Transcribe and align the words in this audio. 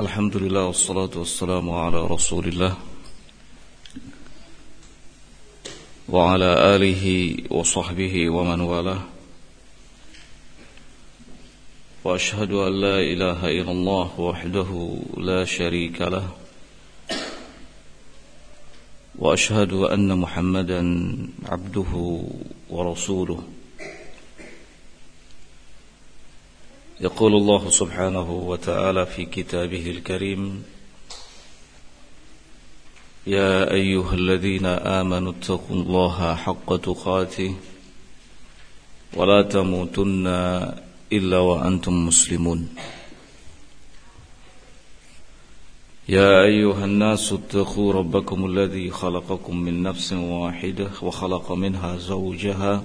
الحمد 0.00 0.36
لله 0.36 0.66
والصلاة 0.66 1.10
والسلام 1.16 1.70
على 1.70 2.06
رسول 2.06 2.48
الله 2.48 2.74
وعلى 6.08 6.76
آله 6.76 7.36
وصحبه 7.50 8.30
ومن 8.30 8.60
والاه. 8.60 9.02
وأشهد 12.04 12.52
أن 12.52 12.72
لا 12.80 12.98
إله 13.00 13.40
إلا 13.50 13.72
الله 13.72 14.20
وحده 14.20 14.98
لا 15.16 15.44
شريك 15.44 16.00
له. 16.00 16.28
وأشهد 19.18 19.72
أن 19.72 20.18
محمدا 20.18 20.80
عبده 21.46 22.22
ورسوله. 22.70 23.42
يقول 27.00 27.34
الله 27.34 27.70
سبحانه 27.70 28.30
وتعالى 28.32 29.06
في 29.06 29.24
كتابه 29.24 29.90
الكريم 29.90 30.62
يا 33.26 33.72
أيها 33.72 34.14
الذين 34.14 34.66
آمنوا 34.66 35.32
اتقوا 35.32 35.76
الله 35.76 36.34
حق 36.34 36.76
تقاته 36.76 37.54
ولا 39.14 39.42
تموتن 39.42 40.26
إلا 41.12 41.38
وأنتم 41.38 42.06
مسلمون. 42.06 42.68
يا 46.08 46.42
أيها 46.42 46.84
الناس 46.84 47.32
اتقوا 47.32 47.92
ربكم 47.92 48.46
الذي 48.46 48.90
خلقكم 48.90 49.56
من 49.56 49.82
نفس 49.82 50.12
واحدة 50.12 50.90
وخلق 51.02 51.52
منها 51.52 51.96
زوجها 51.96 52.84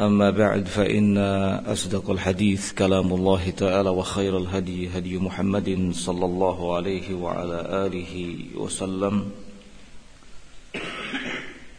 أما 0.00 0.30
بعد 0.30 0.66
فإن 0.66 1.18
أصدق 1.66 2.10
الحديث 2.10 2.72
كلام 2.72 3.12
الله 3.12 3.50
تعالى 3.50 3.90
وخير 3.90 4.38
الهدي 4.38 4.88
هدي 4.88 5.18
محمد 5.18 5.90
صلى 5.92 6.24
الله 6.24 6.74
عليه 6.74 7.14
وعلى 7.14 7.86
آله 7.86 8.36
وسلم. 8.56 9.30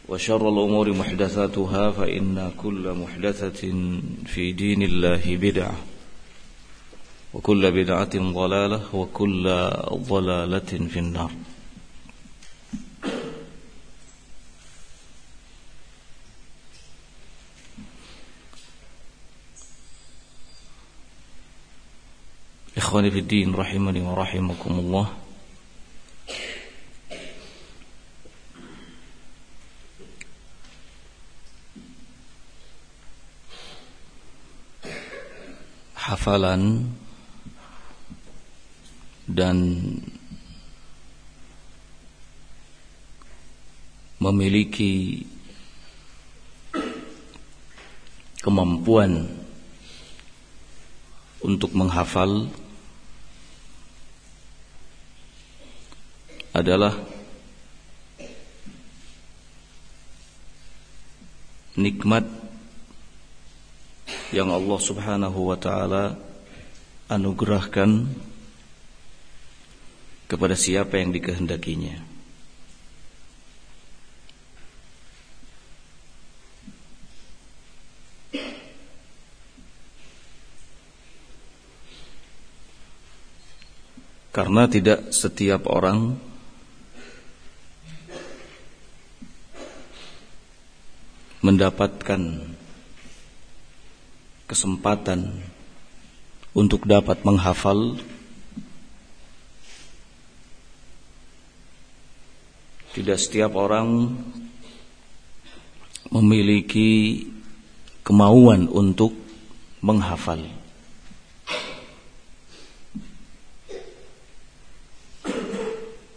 وشر 0.10 0.50
الأمور 0.50 0.94
محدثاتها 0.94 1.92
فإن 1.92 2.52
كل 2.58 2.94
محدثة 2.94 3.62
في 4.26 4.52
دين 4.52 4.82
الله 4.82 5.38
بدعة 5.38 5.76
وكل 7.34 7.72
بدعة 7.72 8.16
ضلالة 8.16 8.82
وكل 8.96 9.44
ضلالة 9.94 10.72
في 10.88 11.00
النار. 11.00 11.32
Ikhwani 22.86 23.10
fi 23.10 23.22
din 23.26 23.50
rahimani 23.50 23.98
wa 24.06 24.14
rahimakumullah. 24.14 25.10
Hafalan 35.98 36.94
dan 39.26 39.58
memiliki 44.22 45.26
kemampuan 48.46 49.26
untuk 51.42 51.74
menghafal 51.74 52.54
adalah 56.56 56.96
nikmat 61.76 62.24
yang 64.32 64.48
Allah 64.56 64.80
Subhanahu 64.80 65.52
wa 65.52 65.60
taala 65.60 66.16
anugerahkan 67.12 68.08
kepada 70.32 70.56
siapa 70.56 70.96
yang 70.96 71.12
dikehendakinya. 71.12 72.16
Karena 84.36 84.68
tidak 84.68 85.16
setiap 85.16 85.64
orang 85.72 86.20
mendapatkan 91.46 92.42
kesempatan 94.50 95.30
untuk 96.58 96.90
dapat 96.90 97.22
menghafal 97.22 98.02
tidak 102.98 103.22
setiap 103.22 103.54
orang 103.54 104.18
memiliki 106.10 107.28
kemauan 108.02 108.66
untuk 108.72 109.14
menghafal. 109.86 110.42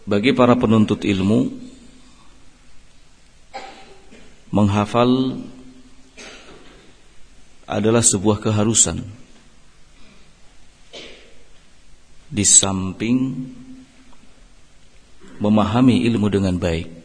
Bagi 0.09 0.33
para 0.33 0.57
penuntut 0.57 1.05
ilmu 1.05 1.68
menghafal 4.49 5.37
adalah 7.69 8.01
sebuah 8.01 8.41
keharusan. 8.41 9.05
Di 12.29 12.45
samping 12.45 13.49
memahami 15.41 16.05
ilmu 16.05 16.27
dengan 16.29 16.57
baik. 16.57 16.99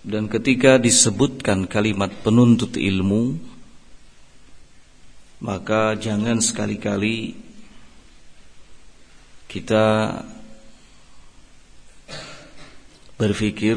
Dan 0.00 0.32
ketika 0.32 0.80
disebutkan 0.80 1.68
kalimat 1.68 2.08
penuntut 2.24 2.80
ilmu, 2.80 3.36
maka 5.44 5.92
jangan 6.00 6.40
sekali-kali 6.40 7.36
kita 9.44 10.16
berpikir 13.20 13.76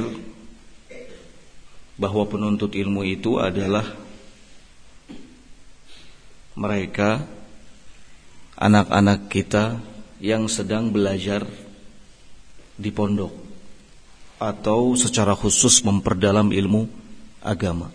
bahwa 1.99 2.23
penuntut 2.23 2.71
ilmu 2.79 3.03
itu 3.03 3.43
adalah 3.43 3.83
mereka 6.55 7.27
anak-anak 8.55 9.27
kita 9.27 9.83
yang 10.23 10.47
sedang 10.47 10.95
belajar 10.95 11.43
di 12.79 12.87
pondok 12.87 13.35
atau 14.39 14.95
secara 14.95 15.35
khusus 15.35 15.83
memperdalam 15.83 16.47
ilmu 16.55 16.87
agama. 17.43 17.91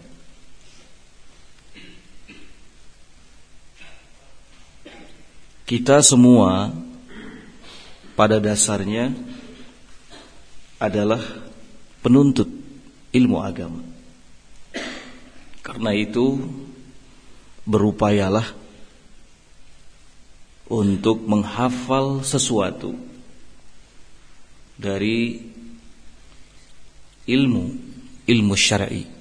Kita 5.65 6.01
semua 6.05 6.73
pada 8.17 8.41
dasarnya 8.41 9.13
adalah 10.79 11.21
penuntut 12.01 12.49
ilmu 13.13 13.39
agama. 13.43 13.83
Karena 15.63 15.93
itu 15.93 16.39
berupayalah 17.69 18.47
untuk 20.73 21.21
menghafal 21.29 22.25
sesuatu 22.25 22.97
dari 24.79 25.43
ilmu 27.29 27.65
ilmu 28.25 28.55
syar'i 28.57 29.19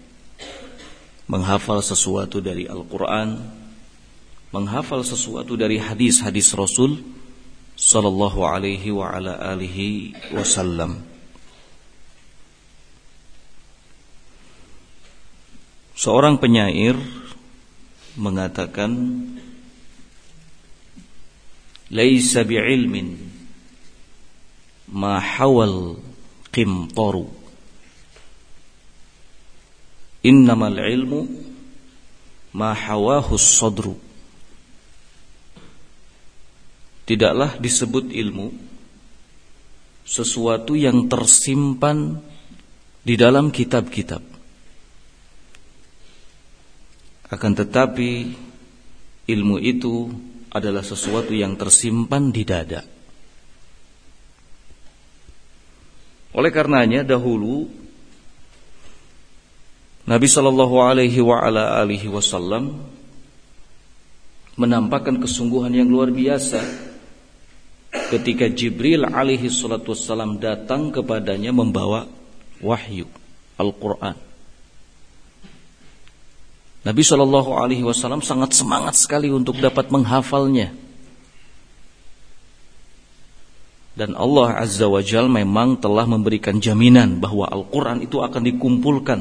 menghafal 1.28 1.84
sesuatu 1.84 2.40
dari 2.40 2.66
Al-Quran, 2.66 3.36
menghafal 4.56 5.04
sesuatu 5.04 5.60
dari 5.60 5.78
hadis-hadis 5.78 6.56
Rasul 6.56 7.04
Sallallahu 7.78 8.42
alaihi 8.42 8.90
wa 8.90 9.14
ala 9.14 9.38
alihi 9.54 10.18
wasallam. 10.34 10.98
Seorang 15.98 16.38
penyair 16.38 16.94
mengatakan 18.22 18.94
Laisa 21.90 22.46
bi'ilmin 22.46 23.18
ma 24.94 25.18
hawal 25.18 25.98
qimtaru 26.54 27.26
Innamal 30.22 30.78
ilmu 30.78 31.26
ma 32.54 32.78
hawahu 32.78 33.34
sadru 33.42 33.98
Tidaklah 37.10 37.58
disebut 37.58 38.14
ilmu 38.14 38.52
sesuatu 40.04 40.76
yang 40.76 41.08
tersimpan 41.08 42.20
di 43.00 43.16
dalam 43.16 43.48
kitab-kitab. 43.48 44.37
Akan 47.28 47.52
tetapi 47.52 48.34
ilmu 49.28 49.60
itu 49.60 50.08
adalah 50.52 50.82
sesuatu 50.82 51.36
yang 51.36 51.60
tersimpan 51.60 52.32
di 52.32 52.44
dada. 52.48 52.82
Oleh 56.32 56.52
karenanya 56.54 57.04
dahulu 57.04 57.68
Nabi 60.08 60.28
Shallallahu 60.30 60.76
Alaihi 60.80 62.08
Wasallam 62.08 62.80
menampakkan 64.58 65.22
kesungguhan 65.22 65.72
yang 65.72 65.88
luar 65.88 66.10
biasa 66.10 66.60
ketika 68.10 68.50
Jibril 68.50 69.06
alaihi 69.06 69.48
wassalam 69.48 70.42
datang 70.42 70.90
kepadanya 70.90 71.54
membawa 71.54 72.10
wahyu 72.60 73.06
Al-Quran. 73.56 74.27
Nabi 76.88 77.04
Shallallahu 77.04 77.52
Alaihi 77.60 77.84
Wasallam 77.84 78.24
sangat 78.24 78.56
semangat 78.56 78.96
sekali 78.96 79.28
untuk 79.28 79.60
dapat 79.60 79.92
menghafalnya. 79.92 80.72
Dan 83.92 84.16
Allah 84.16 84.64
Azza 84.64 84.88
wa 84.88 85.04
Jal 85.04 85.28
memang 85.28 85.76
telah 85.84 86.08
memberikan 86.08 86.64
jaminan 86.64 87.20
bahwa 87.20 87.52
Al-Quran 87.52 88.08
itu 88.08 88.24
akan 88.24 88.40
dikumpulkan 88.40 89.20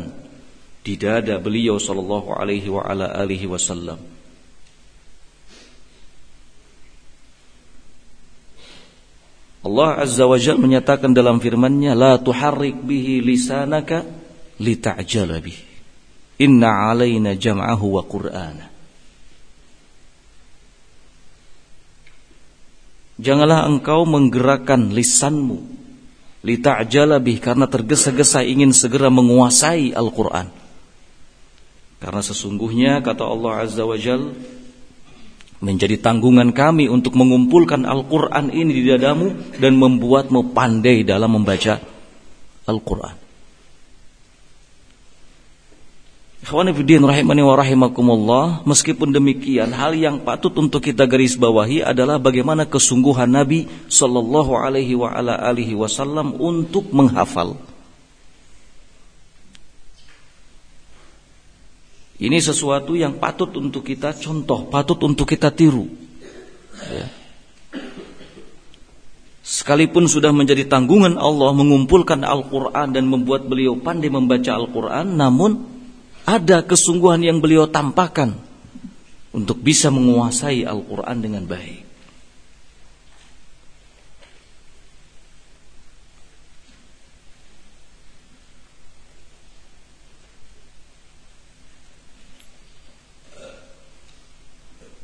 di 0.86 0.94
dada 0.94 1.42
beliau 1.42 1.74
Shallallahu 1.82 2.38
Alaihi 2.38 3.50
Wasallam. 3.50 3.98
Allah 9.66 9.90
Azza 10.06 10.22
wa 10.22 10.38
Jalla 10.38 10.62
menyatakan 10.62 11.10
dalam 11.10 11.42
firman-Nya 11.42 11.98
la 11.98 12.14
tuharrik 12.22 12.78
bihi 12.86 13.18
lisanaka 13.18 14.06
lita'jala 14.62 15.42
bihi. 15.42 15.75
Inna 16.36 16.92
'alaina 16.92 17.32
jam'ahu 17.32 17.86
wa 17.96 18.02
qur'ana. 18.04 18.66
Janganlah 23.16 23.64
engkau 23.64 24.04
menggerakkan 24.04 24.92
lisanmu 24.92 25.64
lita'jala 26.44 27.16
bihi 27.16 27.40
karena 27.40 27.64
tergesa-gesa 27.64 28.44
ingin 28.44 28.76
segera 28.76 29.08
menguasai 29.08 29.96
Al-Qur'an. 29.96 30.52
Karena 31.96 32.20
sesungguhnya 32.20 33.00
kata 33.00 33.24
Allah 33.24 33.64
Azza 33.64 33.88
wa 33.88 33.96
Jalla 33.96 34.36
menjadi 35.64 35.96
tanggungan 35.96 36.52
kami 36.52 36.92
untuk 36.92 37.16
mengumpulkan 37.16 37.88
Al-Quran 37.88 38.52
ini 38.52 38.72
di 38.76 38.82
dadamu 38.84 39.56
dan 39.56 39.80
membuatmu 39.80 40.52
pandai 40.52 41.00
dalam 41.02 41.40
membaca 41.40 41.80
Al-Quran. 42.68 43.25
Ikhwanifidin 46.46 47.02
rahimani 47.02 47.42
wa 47.42 47.58
rahimakumullah 47.58 48.44
Meskipun 48.62 49.10
demikian 49.10 49.74
Hal 49.74 49.98
yang 49.98 50.22
patut 50.22 50.54
untuk 50.54 50.78
kita 50.78 51.02
garis 51.02 51.34
bawahi 51.34 51.82
Adalah 51.82 52.22
bagaimana 52.22 52.70
kesungguhan 52.70 53.26
Nabi 53.26 53.66
Sallallahu 53.90 54.54
alaihi 54.54 54.94
wa 54.94 55.10
ala 55.10 55.34
alihi 55.42 55.74
wasallam 55.74 56.38
Untuk 56.38 56.94
menghafal 56.94 57.58
Ini 62.16 62.38
sesuatu 62.40 62.96
yang 62.96 63.20
patut 63.20 63.52
untuk 63.60 63.84
kita 63.84 64.16
contoh, 64.16 64.64
patut 64.72 64.96
untuk 65.04 65.28
kita 65.28 65.52
tiru. 65.52 65.84
Ya. 66.88 67.12
Sekalipun 69.44 70.08
sudah 70.08 70.32
menjadi 70.32 70.64
tanggungan 70.64 71.20
Allah 71.20 71.52
mengumpulkan 71.52 72.24
Al-Quran 72.24 72.96
dan 72.96 73.04
membuat 73.04 73.44
beliau 73.44 73.76
pandai 73.76 74.08
membaca 74.08 74.48
Al-Quran, 74.48 75.12
namun 75.12 75.75
ada 76.26 76.66
kesungguhan 76.66 77.22
yang 77.22 77.38
beliau 77.38 77.70
tampakkan 77.70 78.34
untuk 79.30 79.62
bisa 79.62 79.94
menguasai 79.94 80.66
Al-Quran 80.66 81.18
dengan 81.22 81.46
baik. 81.46 81.86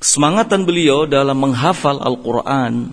Kesemangatan 0.03 0.67
beliau 0.67 1.07
dalam 1.07 1.39
menghafal 1.39 2.03
Al-Quran 2.03 2.91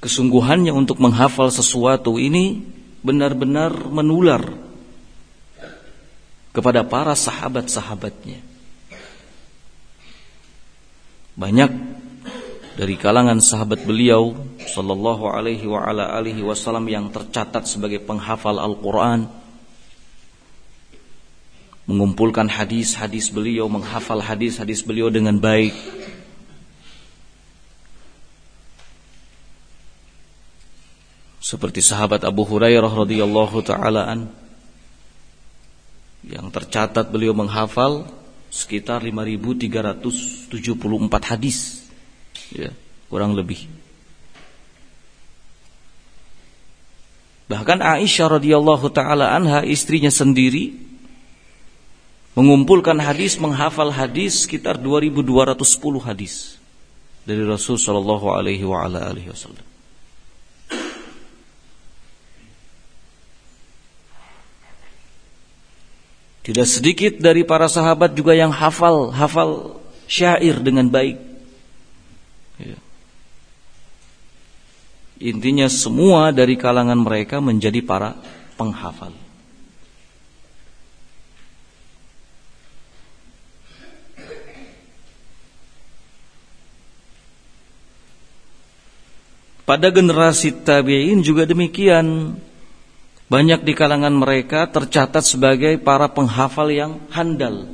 Kesungguhannya 0.00 0.72
untuk 0.72 0.96
menghafal 0.96 1.52
sesuatu 1.52 2.16
ini 2.16 2.64
benar-benar 3.00 3.72
menular 3.88 4.42
kepada 6.50 6.84
para 6.84 7.14
sahabat-sahabatnya. 7.14 8.42
Banyak 11.38 11.70
dari 12.76 12.96
kalangan 12.96 13.40
sahabat 13.40 13.84
beliau 13.84 14.36
sallallahu 14.60 15.30
alaihi 15.30 15.64
wa 15.68 15.84
ala 15.84 16.16
alihi 16.16 16.44
wasallam 16.44 16.86
yang 16.88 17.08
tercatat 17.08 17.64
sebagai 17.66 18.02
penghafal 18.02 18.60
Al-Qur'an 18.60 19.40
mengumpulkan 21.90 22.46
hadis-hadis 22.46 23.34
beliau, 23.34 23.66
menghafal 23.66 24.22
hadis-hadis 24.22 24.86
beliau 24.86 25.10
dengan 25.10 25.34
baik. 25.42 25.74
Seperti 31.50 31.82
sahabat 31.82 32.22
Abu 32.22 32.46
Hurairah 32.46 32.86
radhiyallahu 32.86 33.58
taalaan 33.66 34.30
yang 36.22 36.46
tercatat 36.46 37.10
beliau 37.10 37.34
menghafal 37.34 38.06
sekitar 38.54 39.02
5374 39.02 40.46
hadis. 41.26 41.90
Ya, 42.54 42.70
kurang 43.10 43.34
lebih. 43.34 43.66
Bahkan 47.50 47.82
Aisyah 47.82 48.38
radhiyallahu 48.38 48.86
taala 48.94 49.34
anha 49.34 49.66
istrinya 49.66 50.14
sendiri 50.14 50.78
mengumpulkan 52.38 52.94
hadis, 53.02 53.34
menghafal 53.42 53.90
hadis 53.90 54.46
sekitar 54.46 54.78
2210 54.78 55.66
hadis 55.98 56.62
dari 57.26 57.42
Rasul 57.42 57.74
sallallahu 57.74 58.30
alaihi 58.30 58.62
wa 58.62 58.86
ala 58.86 59.10
alihi 59.10 59.34
wasallam. 59.34 59.69
Tidak 66.50 66.66
sedikit 66.66 67.22
dari 67.22 67.46
para 67.46 67.70
sahabat 67.70 68.10
juga 68.18 68.34
yang 68.34 68.50
hafal 68.50 69.14
hafal 69.14 69.78
syair 70.10 70.58
dengan 70.58 70.90
baik. 70.90 71.14
Ya. 72.58 72.74
Intinya 75.22 75.70
semua 75.70 76.34
dari 76.34 76.58
kalangan 76.58 76.98
mereka 76.98 77.38
menjadi 77.38 77.78
para 77.86 78.18
penghafal. 78.58 79.14
Pada 89.62 89.86
generasi 89.94 90.50
tabi'in 90.66 91.22
juga 91.22 91.46
demikian. 91.46 92.34
Banyak 93.30 93.62
di 93.62 93.78
kalangan 93.78 94.10
mereka 94.10 94.66
tercatat 94.66 95.22
sebagai 95.22 95.78
para 95.78 96.10
penghafal 96.10 96.66
yang 96.66 96.98
handal. 97.14 97.70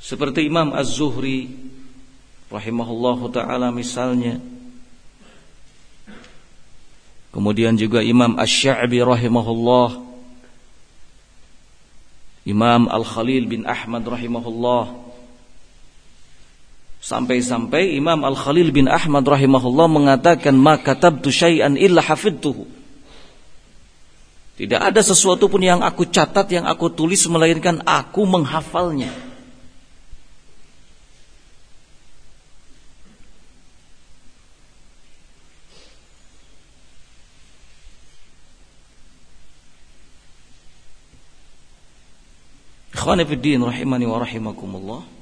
Seperti 0.00 0.48
Imam 0.48 0.72
Az-Zuhri 0.72 1.52
rahimahullahu 2.48 3.28
taala 3.28 3.68
misalnya. 3.68 4.40
Kemudian 7.36 7.76
juga 7.76 8.00
Imam 8.00 8.34
Asy-Sya'bi 8.40 9.04
rahimahullah 9.06 10.02
Imam 12.48 12.90
Al-Khalil 12.90 13.46
bin 13.46 13.62
Ahmad 13.68 14.02
rahimahullah 14.02 15.10
Sampai-sampai 17.00 17.96
Imam 17.96 18.24
Al-Khalil 18.24 18.72
bin 18.72 18.88
Ahmad 18.88 19.24
rahimahullah 19.24 19.88
mengatakan 19.88 20.52
ma 20.56 20.76
katabtu 20.76 21.32
syai'an 21.32 21.76
illa 21.80 22.04
hafidtuhu. 22.04 22.79
Tidak 24.60 24.76
ada 24.76 25.00
sesuatu 25.00 25.48
pun 25.48 25.64
yang 25.64 25.80
aku 25.80 26.04
catat, 26.04 26.44
yang 26.52 26.68
aku 26.68 26.92
tulis 26.92 27.24
melainkan 27.32 27.80
aku 27.80 28.28
menghafalnya. 28.28 29.08
Ikhwani 42.92 43.24
fi 43.24 43.34
din 43.40 43.64
rahimani 43.64 44.04
wa 44.04 44.20
rahimakumullah. 44.20 45.19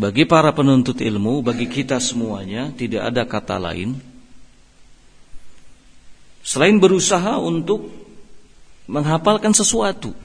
Bagi 0.00 0.24
para 0.24 0.48
penuntut 0.56 0.96
ilmu, 0.96 1.44
bagi 1.44 1.68
kita 1.68 2.00
semuanya 2.00 2.72
tidak 2.72 3.12
ada 3.12 3.28
kata 3.28 3.60
lain 3.60 4.00
selain 6.40 6.80
berusaha 6.80 7.36
untuk 7.36 7.84
menghafalkan 8.88 9.52
sesuatu 9.52 10.16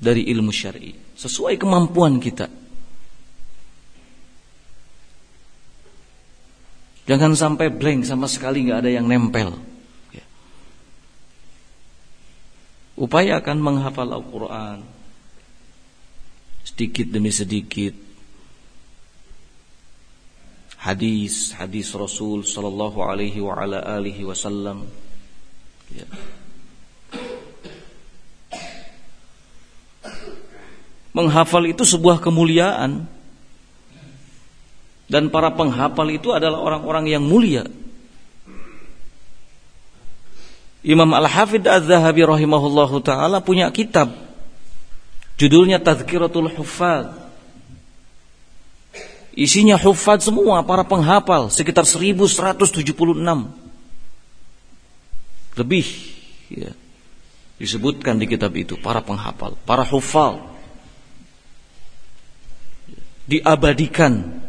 dari 0.00 0.24
ilmu 0.32 0.48
syar'i 0.48 0.96
sesuai 1.12 1.60
kemampuan 1.60 2.16
kita. 2.16 2.48
Jangan 7.04 7.36
sampai 7.36 7.68
blank 7.68 8.08
sama 8.08 8.24
sekali 8.32 8.64
nggak 8.64 8.80
ada 8.80 8.90
yang 8.96 9.04
nempel. 9.04 9.60
Ya. 10.10 10.24
Upayakan 12.96 13.60
menghafal 13.60 14.08
Al-Quran 14.08 14.88
sedikit 16.64 17.12
demi 17.12 17.28
sedikit. 17.28 18.05
Hadis 20.86 21.50
hadis 21.58 21.90
Rasul 21.90 22.46
Sallallahu 22.46 23.02
Alaihi 23.02 23.42
wa 23.42 23.58
ala 23.58 23.82
alihi 23.82 24.22
Wasallam. 24.22 24.86
Ya. 25.90 26.06
Menghafal 31.10 31.66
itu 31.66 31.82
sebuah 31.82 32.22
kemuliaan 32.22 33.10
dan 35.10 35.26
para 35.26 35.50
penghafal 35.50 36.06
itu 36.06 36.30
adalah 36.30 36.62
orang-orang 36.62 37.10
yang 37.10 37.26
mulia. 37.26 37.66
Imam 40.86 41.10
Al-Hafidh 41.10 41.66
Az-Zahabi 41.66 42.22
rahimahullahu 42.22 43.02
taala 43.02 43.42
punya 43.42 43.66
kitab 43.74 44.14
judulnya 45.34 45.82
Tazkiratul 45.82 46.46
Huffaz. 46.54 47.25
Isinya 49.36 49.76
huffaz 49.76 50.24
semua 50.24 50.64
para 50.64 50.80
penghafal 50.80 51.52
sekitar 51.52 51.84
1176. 51.84 52.72
Lebih 55.60 55.86
ya. 56.48 56.72
Disebutkan 57.60 58.16
di 58.16 58.24
kitab 58.28 58.56
itu 58.56 58.80
para 58.80 59.04
penghafal, 59.04 59.60
para 59.68 59.84
huffaz. 59.84 60.40
Diabadikan 63.28 64.40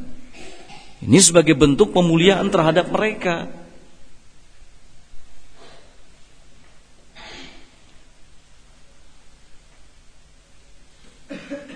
ini 1.03 1.20
sebagai 1.20 1.53
bentuk 1.53 1.91
pemuliaan 1.91 2.48
terhadap 2.48 2.88
mereka. 2.88 3.51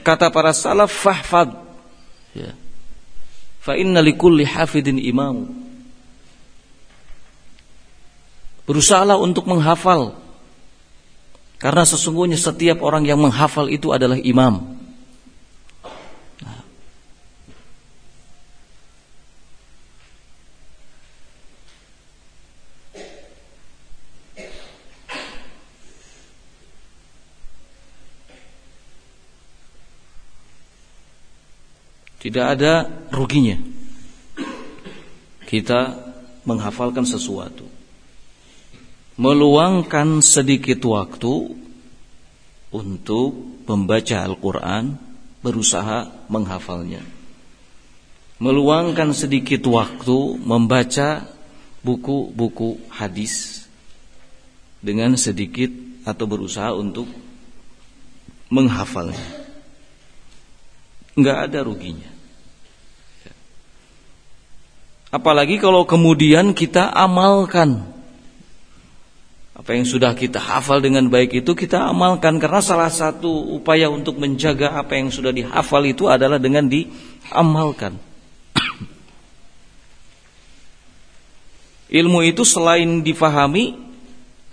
Kata 0.01 0.31
para 0.31 0.55
salaf 0.55 0.89
fahfad. 0.89 1.53
Ya. 2.33 2.60
Fa 3.61 3.77
inna 3.77 4.01
likulli 4.01 4.41
hafidin 4.41 4.97
imam. 4.97 5.45
Berusahalah 8.65 9.21
untuk 9.21 9.45
menghafal. 9.45 10.17
Karena 11.61 11.85
sesungguhnya 11.85 12.41
setiap 12.41 12.81
orang 12.81 13.05
yang 13.05 13.21
menghafal 13.21 13.69
itu 13.69 13.93
adalah 13.93 14.17
imam. 14.17 14.70
Tidak 32.21 32.45
ada 32.45 32.85
ruginya 33.09 33.57
kita 35.51 35.99
menghafalkan 36.47 37.03
sesuatu. 37.03 37.67
Meluangkan 39.19 40.23
sedikit 40.23 40.79
waktu 40.87 41.59
untuk 42.71 43.31
membaca 43.67 44.23
Al-Quran, 44.23 44.95
berusaha 45.43 46.07
menghafalnya. 46.31 47.03
Meluangkan 48.39 49.11
sedikit 49.11 49.67
waktu 49.67 50.39
membaca 50.39 51.27
buku-buku 51.83 52.79
hadis 52.87 53.67
dengan 54.79 55.19
sedikit 55.19 55.69
atau 56.07 56.25
berusaha 56.25 56.71
untuk 56.73 57.11
menghafalnya. 58.47 59.40
Enggak 61.15 61.37
ada 61.51 61.59
ruginya. 61.63 62.11
Apalagi 65.11 65.59
kalau 65.59 65.83
kemudian 65.83 66.55
kita 66.55 66.87
amalkan 66.87 67.83
apa 69.51 69.77
yang 69.77 69.85
sudah 69.85 70.15
kita 70.17 70.39
hafal 70.41 70.81
dengan 70.81 71.05
baik 71.11 71.43
itu 71.43 71.51
kita 71.53 71.91
amalkan 71.91 72.39
karena 72.41 72.63
salah 72.63 72.89
satu 72.89 73.29
upaya 73.53 73.91
untuk 73.91 74.17
menjaga 74.17 74.73
apa 74.73 74.97
yang 74.97 75.13
sudah 75.13 75.29
dihafal 75.29 75.83
itu 75.85 76.07
adalah 76.07 76.39
dengan 76.39 76.65
diamalkan. 76.65 77.99
Ilmu 81.91 82.19
itu 82.23 82.47
selain 82.47 83.03
difahami 83.03 83.75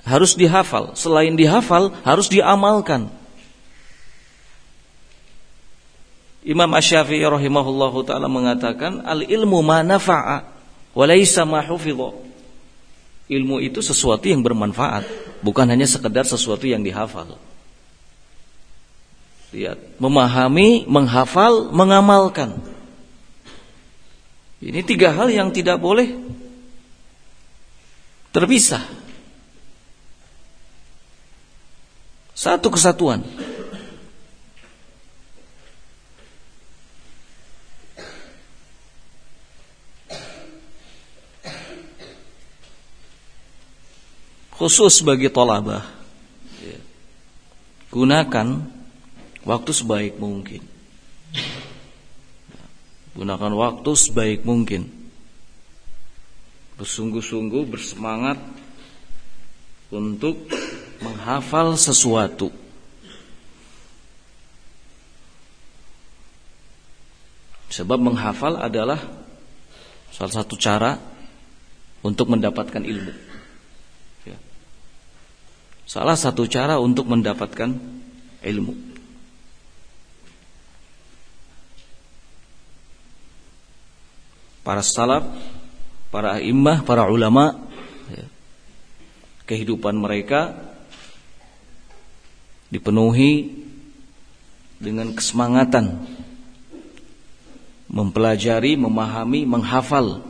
harus 0.02 0.34
dihafal, 0.34 0.98
selain 0.98 1.38
dihafal 1.38 1.94
harus 2.02 2.26
diamalkan. 2.26 3.17
Imam 6.48 6.72
Asy-Syafi'i 6.72 7.28
rahimahullahu 7.28 8.08
taala 8.08 8.24
mengatakan 8.24 9.04
al 9.04 9.20
ilmu 9.20 9.60
ma 9.60 9.84
nafa'a 9.84 10.48
wa 10.96 11.04
laisa 11.04 11.44
ma 11.44 11.60
Ilmu 13.28 13.60
itu 13.60 13.84
sesuatu 13.84 14.24
yang 14.24 14.40
bermanfaat, 14.40 15.04
bukan 15.44 15.68
hanya 15.68 15.84
sekedar 15.84 16.24
sesuatu 16.24 16.64
yang 16.64 16.80
dihafal. 16.80 17.36
Lihat, 19.52 20.00
memahami, 20.00 20.88
menghafal, 20.88 21.68
mengamalkan. 21.68 22.56
Ini 24.64 24.80
tiga 24.80 25.12
hal 25.12 25.28
yang 25.28 25.52
tidak 25.52 25.76
boleh 25.76 26.16
terpisah. 28.32 28.80
Satu 32.32 32.72
kesatuan. 32.72 33.20
Khusus 44.58 45.06
bagi 45.06 45.30
tolabah. 45.30 45.86
Ya. 46.58 46.78
gunakan 47.94 48.66
waktu 49.46 49.70
sebaik 49.70 50.18
mungkin. 50.18 50.66
Gunakan 53.14 53.52
waktu 53.54 53.90
sebaik 53.94 54.42
mungkin. 54.42 54.90
Bersungguh-sungguh 56.74 57.70
bersemangat 57.70 58.38
untuk 59.94 60.50
menghafal 61.02 61.78
sesuatu. 61.78 62.50
Sebab 67.70 67.98
menghafal 68.02 68.58
adalah 68.58 68.98
salah 70.10 70.34
satu 70.34 70.58
cara 70.58 70.98
untuk 72.02 72.26
mendapatkan 72.26 72.82
ilmu 72.82 73.27
Salah 75.88 76.21
satu 76.21 76.45
cara 76.45 76.76
untuk 76.76 77.09
mendapatkan 77.09 77.73
ilmu. 78.45 78.76
Para 84.61 84.85
salaf, 84.85 85.25
para 86.12 86.45
imah, 86.45 86.85
para 86.85 87.09
ulama 87.09 87.57
ya, 88.12 88.28
kehidupan 89.49 89.97
mereka 89.97 90.52
dipenuhi 92.68 93.49
dengan 94.76 95.16
kesemangatan 95.16 96.04
mempelajari, 97.88 98.76
memahami, 98.76 99.49
menghafal, 99.49 100.21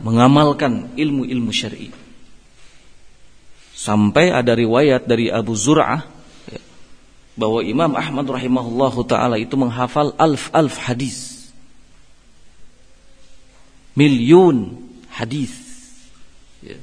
mengamalkan 0.00 0.88
ilmu-ilmu 0.96 1.52
syar'i. 1.52 2.03
Sampai 3.74 4.30
ada 4.30 4.54
riwayat 4.54 5.10
dari 5.10 5.28
Abu 5.28 5.58
Zur'ah 5.58 6.06
bahwa 7.34 7.60
Imam 7.66 7.92
Ahmad 7.98 8.30
rahimahullahu 8.30 9.02
taala 9.10 9.34
itu 9.34 9.58
menghafal 9.58 10.14
alf-alf 10.14 10.78
hadis. 10.78 11.50
Milyun 13.98 14.78
hadis. 15.10 15.54
Ya. 16.62 16.78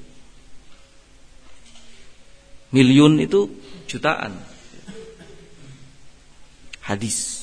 Milyun 2.76 3.24
itu 3.24 3.48
jutaan 3.88 4.36
hadis. 6.84 7.41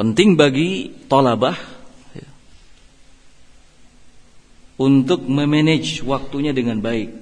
Penting 0.00 0.32
bagi 0.32 0.88
tolabah 1.12 1.60
ya, 2.16 2.28
untuk 4.80 5.28
memanage 5.28 6.00
waktunya 6.00 6.56
dengan 6.56 6.80
baik. 6.80 7.12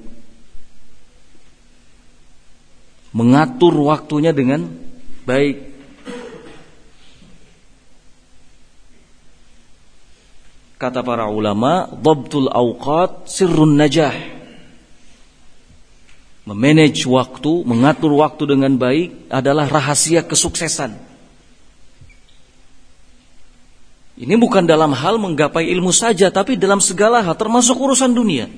Mengatur 3.10 3.74
waktunya 3.82 4.30
dengan 4.30 4.70
baik. 5.26 5.58
Kata 10.78 11.02
para 11.02 11.26
ulama, 11.26 11.90
dhabtul 11.98 12.46
awqat 12.46 13.26
sirrun 13.26 13.74
najah. 13.74 14.14
Memanage 16.46 17.02
waktu, 17.10 17.66
mengatur 17.66 18.14
waktu 18.22 18.54
dengan 18.54 18.78
baik 18.78 19.26
adalah 19.34 19.66
rahasia 19.66 20.22
kesuksesan. 20.22 21.07
Ini 24.18 24.34
bukan 24.34 24.66
dalam 24.66 24.90
hal 24.98 25.14
menggapai 25.22 25.70
ilmu 25.70 25.94
saja, 25.94 26.26
tapi 26.34 26.58
dalam 26.58 26.82
segala 26.82 27.22
hal, 27.22 27.38
termasuk 27.38 27.78
urusan 27.78 28.10
dunia. 28.10 28.50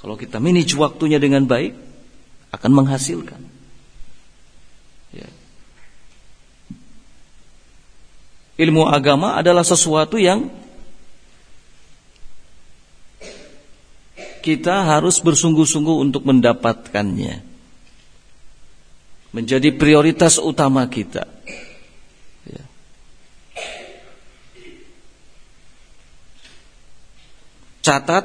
Kalau 0.00 0.16
kita 0.16 0.40
manage 0.40 0.72
waktunya 0.80 1.20
dengan 1.20 1.44
baik, 1.44 1.76
akan 2.48 2.70
menghasilkan. 2.72 3.40
Ya. 5.12 5.28
Ilmu 8.64 8.88
agama 8.88 9.36
adalah 9.36 9.60
sesuatu 9.60 10.16
yang 10.16 10.48
kita 14.40 14.88
harus 14.88 15.20
bersungguh-sungguh 15.20 16.00
untuk 16.00 16.24
mendapatkannya. 16.24 17.44
Menjadi 19.36 19.68
prioritas 19.76 20.40
utama 20.40 20.88
kita. 20.88 21.28
Catat, 27.80 28.24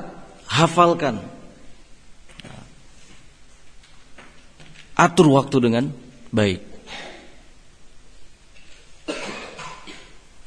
hafalkan. 0.52 1.24
Atur 4.96 5.28
waktu 5.36 5.58
dengan 5.60 5.92
baik. 6.32 6.76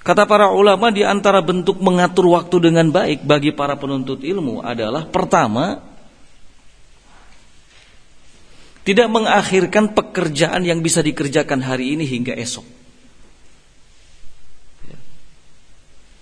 Kata 0.08 0.24
para 0.24 0.48
ulama 0.48 0.88
di 0.88 1.04
antara 1.04 1.44
bentuk 1.44 1.84
mengatur 1.84 2.32
waktu 2.32 2.72
dengan 2.72 2.88
baik 2.88 3.28
bagi 3.28 3.52
para 3.52 3.76
penuntut 3.76 4.24
ilmu 4.24 4.64
adalah 4.64 5.04
pertama 5.04 5.84
tidak 8.88 9.04
mengakhirkan 9.12 9.92
pekerjaan 9.92 10.64
yang 10.64 10.80
bisa 10.80 11.04
dikerjakan 11.04 11.60
hari 11.60 11.92
ini 11.92 12.08
hingga 12.08 12.32
esok. 12.40 12.77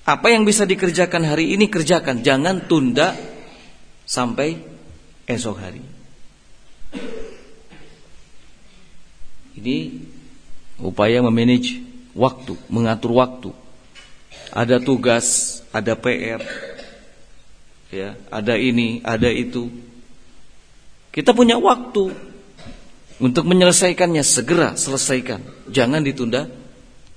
Apa 0.07 0.31
yang 0.31 0.47
bisa 0.47 0.63
dikerjakan 0.63 1.27
hari 1.27 1.51
ini 1.59 1.67
kerjakan, 1.67 2.23
jangan 2.23 2.63
tunda 2.71 3.19
sampai 4.07 4.55
esok 5.27 5.57
hari. 5.59 5.83
Ini 9.59 9.77
upaya 10.79 11.19
memanage 11.27 11.83
waktu, 12.15 12.55
mengatur 12.71 13.19
waktu 13.19 13.51
ada 14.57 14.81
tugas, 14.81 15.61
ada 15.75 15.93
PR, 15.99 16.41
ya, 17.91 18.15
ada 18.31 18.55
ini, 18.57 19.03
ada 19.03 19.31
itu. 19.31 19.71
Kita 21.11 21.33
punya 21.33 21.57
waktu 21.57 22.13
untuk 23.17 23.45
menyelesaikannya 23.49 24.25
segera 24.25 24.77
selesaikan, 24.77 25.41
jangan 25.73 26.05
ditunda. 26.05 26.49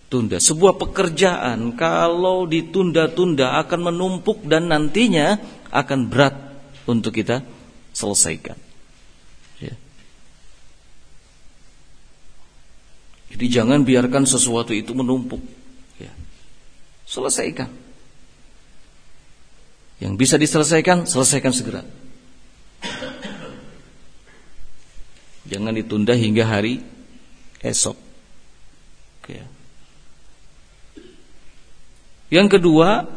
Tunda 0.10 0.42
sebuah 0.42 0.82
pekerjaan 0.82 1.78
kalau 1.78 2.50
ditunda-tunda 2.50 3.62
akan 3.62 3.94
menumpuk 3.94 4.42
dan 4.50 4.74
nantinya 4.74 5.38
akan 5.70 6.10
berat 6.10 6.34
untuk 6.90 7.14
kita 7.14 7.46
selesaikan. 7.94 8.58
Ya. 9.62 9.78
Jadi 13.30 13.46
jangan 13.54 13.86
biarkan 13.86 14.26
sesuatu 14.26 14.74
itu 14.74 14.98
menumpuk. 14.98 15.60
Selesaikan. 17.10 17.74
Yang 19.98 20.14
bisa 20.14 20.36
diselesaikan, 20.38 21.10
selesaikan 21.10 21.50
segera. 21.50 21.82
Jangan 25.50 25.74
ditunda 25.74 26.14
hingga 26.14 26.46
hari 26.46 26.86
esok. 27.66 27.98
Oke. 29.20 29.59
Yang 32.30 32.58
kedua, 32.62 33.10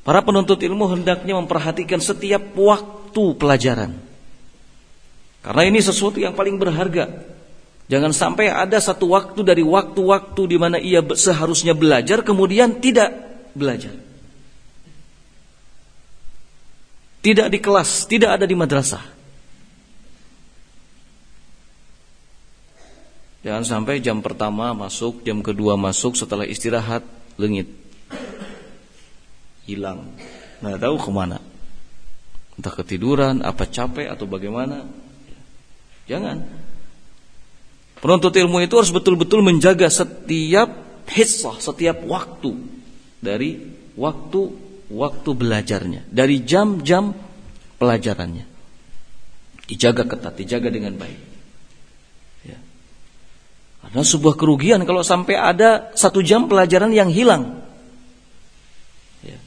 para 0.00 0.20
penuntut 0.24 0.56
ilmu 0.64 0.88
hendaknya 0.88 1.36
memperhatikan 1.36 2.00
setiap 2.00 2.40
waktu 2.56 3.24
pelajaran. 3.36 3.92
Karena 5.44 5.62
ini 5.68 5.80
sesuatu 5.84 6.16
yang 6.16 6.32
paling 6.32 6.56
berharga. 6.56 7.28
Jangan 7.88 8.12
sampai 8.12 8.52
ada 8.52 8.76
satu 8.80 9.16
waktu 9.16 9.40
dari 9.40 9.64
waktu-waktu 9.64 10.42
di 10.44 10.56
mana 10.60 10.76
ia 10.76 11.00
seharusnya 11.00 11.72
belajar 11.72 12.20
kemudian 12.20 12.80
tidak 12.84 13.12
belajar. 13.56 13.96
Tidak 17.24 17.48
di 17.48 17.58
kelas, 17.60 18.04
tidak 18.08 18.40
ada 18.40 18.44
di 18.44 18.56
madrasah. 18.56 19.04
Jangan 23.40 23.64
sampai 23.64 24.04
jam 24.04 24.20
pertama 24.20 24.76
masuk, 24.76 25.24
jam 25.24 25.40
kedua 25.40 25.78
masuk, 25.80 26.12
setelah 26.12 26.44
istirahat 26.44 27.00
lengit. 27.38 27.70
Hilang. 29.64 30.12
Nggak 30.60 30.80
tahu 30.82 30.96
ke 30.98 31.10
mana. 31.14 31.38
Entah 32.58 32.74
ketiduran, 32.74 33.40
apa 33.46 33.64
capek 33.70 34.10
atau 34.10 34.26
bagaimana. 34.26 34.82
Jangan. 36.10 36.42
Penuntut 37.98 38.34
ilmu 38.34 38.62
itu 38.62 38.74
harus 38.78 38.90
betul-betul 38.90 39.42
menjaga 39.42 39.86
setiap 39.90 40.70
hissah, 41.10 41.58
setiap 41.58 42.02
waktu 42.06 42.54
dari 43.18 43.58
waktu-waktu 43.98 45.30
belajarnya, 45.34 46.06
dari 46.10 46.42
jam-jam 46.42 47.14
pelajarannya. 47.78 48.46
Dijaga 49.68 50.06
ketat, 50.06 50.34
dijaga 50.38 50.70
dengan 50.72 50.96
baik. 50.96 51.27
Karena 53.78 54.02
sebuah 54.04 54.34
kerugian 54.36 54.82
kalau 54.84 55.00
sampai 55.00 55.38
ada 55.38 55.94
satu 55.94 56.20
jam 56.20 56.50
pelajaran 56.50 56.92
yang 56.92 57.08
hilang. 57.08 57.62
Ya. 59.24 59.38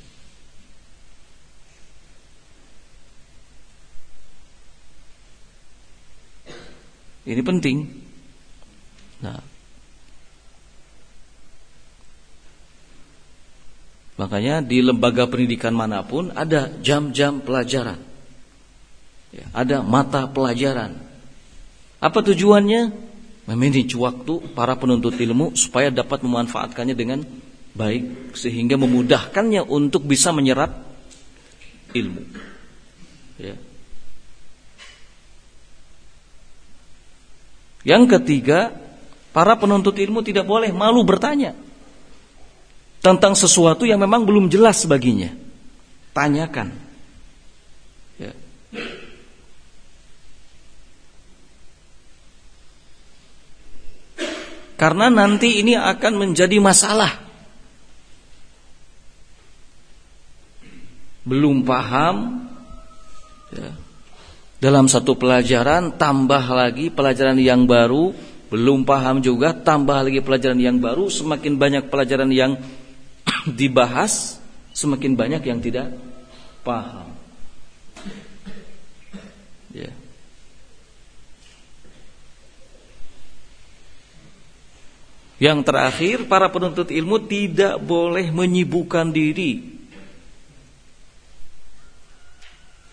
Ini 7.28 7.42
penting. 7.46 7.78
Nah, 9.22 9.38
makanya 14.18 14.66
di 14.66 14.82
lembaga 14.82 15.30
pendidikan 15.30 15.78
mana 15.78 16.02
pun 16.02 16.34
ada 16.34 16.74
jam-jam 16.82 17.38
pelajaran, 17.38 18.02
ya, 19.30 19.46
ada 19.54 19.86
mata 19.86 20.26
pelajaran. 20.26 20.98
Apa 22.02 22.26
tujuannya? 22.26 23.11
Memanage 23.50 23.98
waktu 23.98 24.54
para 24.54 24.78
penuntut 24.78 25.18
ilmu 25.18 25.58
supaya 25.58 25.90
dapat 25.90 26.22
memanfaatkannya 26.22 26.96
dengan 26.96 27.26
baik 27.74 28.36
sehingga 28.38 28.78
memudahkannya 28.78 29.66
untuk 29.66 30.06
bisa 30.06 30.30
menyerap 30.30 30.76
ilmu. 31.96 32.22
Ya. 33.42 33.56
Yang 37.82 38.04
ketiga, 38.14 38.78
Para 39.32 39.56
penuntut 39.56 39.96
ilmu 39.96 40.20
tidak 40.28 40.44
boleh 40.44 40.76
malu 40.76 41.08
bertanya 41.08 41.56
tentang 43.00 43.32
sesuatu 43.32 43.88
yang 43.88 44.04
memang 44.04 44.28
belum 44.28 44.52
jelas 44.52 44.84
baginya. 44.84 45.32
Tanyakan. 46.12 46.91
Karena 54.82 55.14
nanti 55.14 55.62
ini 55.62 55.78
akan 55.78 56.14
menjadi 56.18 56.58
masalah. 56.58 57.22
Belum 61.22 61.62
paham, 61.62 62.50
ya. 63.54 63.78
dalam 64.58 64.90
satu 64.90 65.14
pelajaran 65.14 66.02
tambah 66.02 66.42
lagi 66.50 66.90
pelajaran 66.90 67.38
yang 67.38 67.70
baru 67.70 68.10
belum 68.52 68.84
paham 68.84 69.24
juga, 69.24 69.56
tambah 69.56 70.04
lagi 70.04 70.20
pelajaran 70.20 70.60
yang 70.60 70.76
baru, 70.76 71.08
semakin 71.08 71.56
banyak 71.56 71.84
pelajaran 71.88 72.28
yang 72.36 72.60
dibahas, 73.60 74.44
semakin 74.76 75.16
banyak 75.16 75.40
yang 75.48 75.64
tidak 75.64 75.96
paham. 76.68 77.11
Yang 85.42 85.74
terakhir, 85.74 86.18
para 86.30 86.54
penuntut 86.54 86.94
ilmu 86.94 87.18
tidak 87.26 87.82
boleh 87.82 88.30
menyibukkan 88.30 89.10
diri 89.10 89.74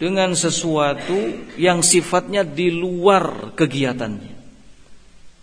dengan 0.00 0.32
sesuatu 0.32 1.44
yang 1.60 1.84
sifatnya 1.84 2.48
di 2.48 2.72
luar 2.72 3.52
kegiatannya. 3.52 4.40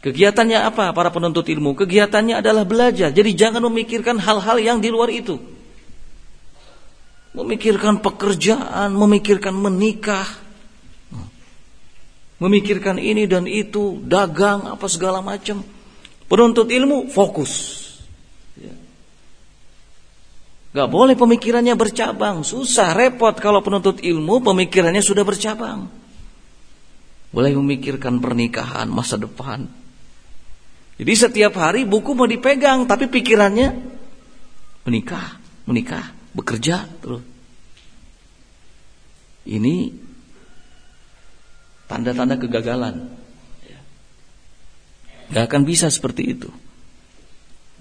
Kegiatannya 0.01 0.59
apa 0.65 0.89
para 0.97 1.13
penuntut 1.13 1.45
ilmu? 1.45 1.77
Kegiatannya 1.77 2.41
adalah 2.41 2.65
belajar. 2.65 3.13
Jadi 3.13 3.37
jangan 3.37 3.61
memikirkan 3.69 4.17
hal-hal 4.17 4.57
yang 4.57 4.81
di 4.81 4.89
luar 4.89 5.13
itu. 5.13 5.37
Memikirkan 7.37 8.01
pekerjaan, 8.01 8.97
memikirkan 8.97 9.53
menikah, 9.53 10.25
memikirkan 12.41 12.97
ini 12.97 13.29
dan 13.29 13.45
itu, 13.45 14.01
dagang 14.01 14.73
apa 14.73 14.89
segala 14.89 15.21
macam. 15.21 15.74
Penuntut 16.25 16.67
ilmu 16.73 17.07
fokus. 17.11 17.83
Ya. 18.57 18.73
Gak 20.73 20.89
boleh 20.89 21.13
pemikirannya 21.13 21.77
bercabang, 21.77 22.41
susah, 22.41 22.97
repot 22.97 23.37
kalau 23.37 23.61
penuntut 23.61 24.01
ilmu 24.01 24.41
pemikirannya 24.41 25.05
sudah 25.05 25.21
bercabang. 25.21 25.85
Boleh 27.29 27.51
memikirkan 27.53 28.23
pernikahan, 28.23 28.87
masa 28.87 29.19
depan, 29.19 29.67
jadi 30.95 31.13
setiap 31.27 31.59
hari 31.59 31.83
buku 31.83 32.15
mau 32.15 32.23
dipegang 32.23 32.87
tapi 32.87 33.11
pikirannya 33.11 33.75
menikah, 34.87 35.35
menikah, 35.67 36.15
bekerja 36.31 36.87
terus. 37.03 37.23
Ini 39.45 39.91
tanda-tanda 41.85 42.39
kegagalan. 42.39 43.24
Gak 45.33 45.45
akan 45.49 45.61
bisa 45.65 45.89
seperti 45.89 46.37
itu. 46.37 46.49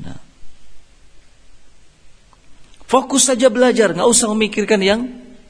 Nah. 0.01 0.19
Fokus 2.89 3.27
saja 3.27 3.51
belajar, 3.51 3.93
nggak 3.93 4.09
usah 4.09 4.31
memikirkan 4.33 4.81
yang 4.81 5.01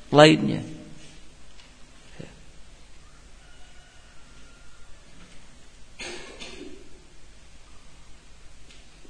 lainnya. 0.09 0.65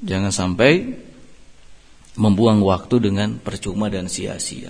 Jangan 0.04 0.32
sampai 0.36 1.00
membuang 2.20 2.60
waktu 2.60 3.00
dengan 3.00 3.40
percuma 3.40 3.88
dan 3.88 4.12
sia-sia. 4.12 4.68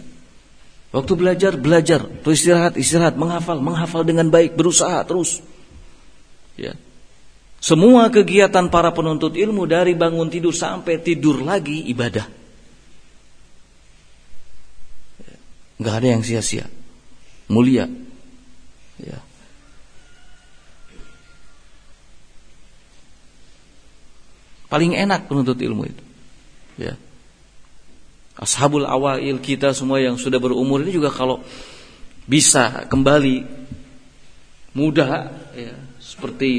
Waktu 0.95 1.13
belajar, 1.19 1.59
belajar. 1.59 2.07
Waktu 2.07 2.31
istirahat, 2.31 2.79
istirahat. 2.79 3.19
Menghafal, 3.19 3.59
menghafal 3.59 4.07
dengan 4.07 4.31
baik. 4.31 4.55
Berusaha 4.55 5.03
terus. 5.03 5.43
Ya. 6.55 6.79
Semua 7.65 8.13
kegiatan 8.13 8.69
para 8.69 8.93
penuntut 8.93 9.41
ilmu 9.41 9.65
dari 9.65 9.97
bangun 9.97 10.29
tidur 10.29 10.53
sampai 10.53 11.01
tidur 11.01 11.41
lagi 11.41 11.89
ibadah. 11.89 12.29
Gak 15.81 15.95
ada 15.97 16.09
yang 16.13 16.21
sia-sia. 16.21 16.69
Mulia. 17.49 17.89
Ya. 19.01 19.17
Paling 24.69 24.93
enak 25.01 25.25
penuntut 25.33 25.57
ilmu 25.57 25.89
itu. 25.89 26.05
Ya. 26.77 27.01
Ashabul 28.37 28.85
awail 28.85 29.41
kita 29.41 29.73
semua 29.73 30.05
yang 30.05 30.21
sudah 30.21 30.37
berumur 30.37 30.85
ini 30.85 30.93
juga 30.93 31.09
kalau 31.09 31.41
bisa 32.29 32.85
kembali 32.93 33.41
muda 34.77 35.33
ya, 35.57 35.73
seperti 35.97 36.53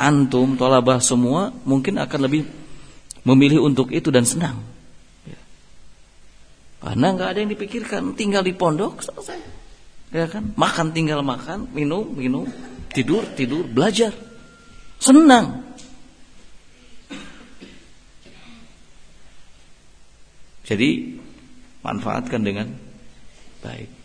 antum 0.00 0.56
tolabah 0.56 0.96
semua 1.04 1.52
mungkin 1.68 2.00
akan 2.00 2.20
lebih 2.24 2.48
memilih 3.28 3.68
untuk 3.68 3.92
itu 3.92 4.08
dan 4.08 4.24
senang. 4.24 4.64
Ya. 5.28 5.40
Karena 6.80 7.12
nggak 7.12 7.28
ada 7.36 7.38
yang 7.44 7.52
dipikirkan, 7.52 8.16
tinggal 8.16 8.40
di 8.40 8.56
pondok 8.56 9.04
selesai. 9.04 9.38
Ya 10.10 10.26
kan? 10.26 10.56
Makan 10.56 10.96
tinggal 10.96 11.20
makan, 11.20 11.68
minum, 11.76 12.08
minum, 12.16 12.48
tidur, 12.96 13.22
tidur, 13.36 13.68
belajar. 13.68 14.10
Senang. 14.96 15.68
Jadi 20.64 21.18
manfaatkan 21.84 22.40
dengan 22.40 22.72
baik. 23.60 23.99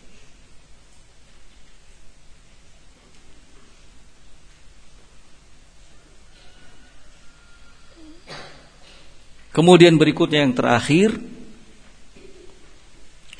Kemudian 9.56 9.96
berikutnya 9.96 10.44
yang 10.44 10.52
terakhir 10.52 11.16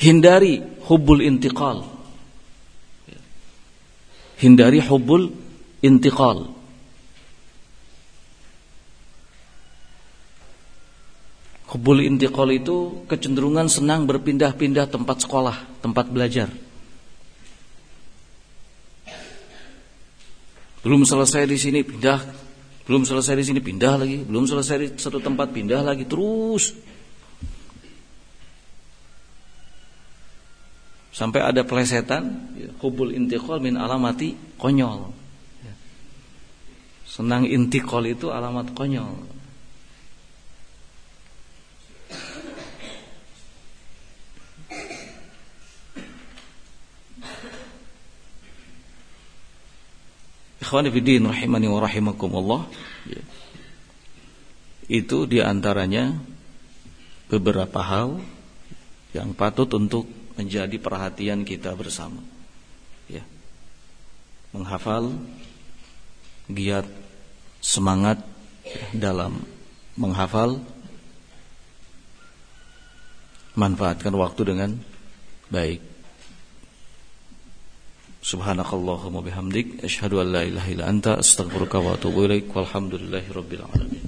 hindari 0.00 0.64
hubul 0.88 1.20
intiqal. 1.20 1.85
Hindari 4.40 4.81
hubul 4.81 5.29
intiqal. 5.85 6.48
Hubul 11.68 12.00
intiqal 12.09 12.48
itu 12.48 13.05
kecenderungan 13.12 13.68
senang 13.68 14.09
berpindah-pindah 14.09 14.88
tempat 14.88 15.20
sekolah, 15.20 15.85
tempat 15.85 16.09
belajar. 16.09 16.48
Belum 20.81 21.05
selesai 21.05 21.44
di 21.44 21.61
sini 21.61 21.85
pindah, 21.85 22.45
belum 22.87 23.03
selesai 23.03 23.35
di 23.35 23.44
sini 23.44 23.61
pindah 23.61 23.99
lagi, 23.99 24.22
belum 24.22 24.46
selesai 24.46 24.77
di 24.79 24.87
satu 24.94 25.18
tempat 25.18 25.51
pindah 25.51 25.83
lagi 25.83 26.07
terus. 26.07 26.70
Sampai 31.11 31.42
ada 31.42 31.64
pelesetan, 31.64 32.53
ya, 32.55 32.70
hubul 32.85 33.11
intiqal 33.11 33.59
min 33.59 33.75
alamati 33.75 34.37
konyol. 34.61 35.11
Ya. 35.64 35.75
Senang 37.09 37.49
intiqal 37.49 38.07
itu 38.07 38.31
alamat 38.31 38.77
konyol. 38.77 39.36
Ikhwani 50.66 50.90
fiddin 50.90 51.22
rahimani 51.31 51.70
wa 51.70 51.79
rahimakumullah. 51.79 52.66
Itu 54.90 55.31
di 55.31 55.38
antaranya 55.38 56.11
beberapa 57.31 57.87
hal 57.87 58.18
yang 59.14 59.31
patut 59.38 59.70
untuk 59.79 60.11
menjadi 60.35 60.74
perhatian 60.83 61.46
kita 61.46 61.70
bersama. 61.79 62.18
Ya. 63.07 63.22
Menghafal, 64.50 65.14
giat, 66.50 66.90
semangat 67.62 68.26
dalam 68.90 69.46
menghafal, 69.94 70.59
manfaatkan 73.55 74.18
waktu 74.18 74.42
dengan 74.50 74.70
baik. 75.46 75.95
Subhanakallahumma 78.27 79.23
bihamdik 79.23 79.85
asyhadu 79.87 80.19
an 80.19 80.33
la 80.35 80.43
ilaha 80.43 80.71
illa 80.75 80.85
anta 80.91 81.15
astaghfiruka 81.23 81.79
wa 81.79 81.95
atubu 81.95 82.27
ilaik 82.27 82.51
walhamdulillahi 82.57 83.31
rabbil 83.31 83.62
alamin 83.62 84.03